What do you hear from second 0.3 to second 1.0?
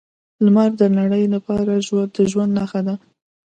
لمر د